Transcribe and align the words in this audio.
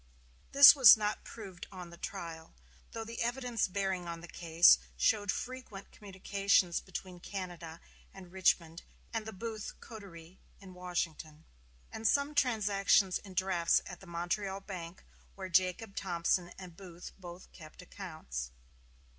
This 0.51 0.75
was 0.75 0.97
not 0.97 1.23
proved 1.23 1.67
on 1.71 1.91
the 1.91 1.95
trial; 1.95 2.55
though 2.91 3.03
the 3.03 3.21
evidence 3.21 3.67
bearing 3.67 4.07
on 4.07 4.21
the 4.21 4.27
case 4.27 4.79
showed 4.97 5.31
frequent 5.31 5.91
communications 5.91 6.81
between 6.81 7.19
Canada 7.19 7.79
and 8.11 8.31
Richmond 8.31 8.81
and 9.13 9.27
the 9.27 9.31
Booth 9.31 9.75
coterie 9.79 10.39
in 10.59 10.73
Washington, 10.73 11.45
and 11.91 12.07
some 12.07 12.33
transactions 12.33 13.19
in 13.19 13.35
drafts 13.35 13.79
at 13.85 13.99
the 13.99 14.07
Montreal 14.07 14.61
Bank, 14.61 15.05
where 15.35 15.49
Jacob 15.49 15.95
Thompson 15.95 16.49
and 16.57 16.75
Booth 16.75 17.11
both 17.19 17.51
kept 17.51 17.83
accounts. 17.83 18.49